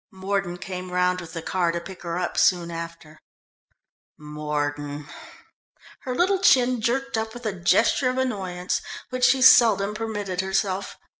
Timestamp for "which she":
9.11-9.43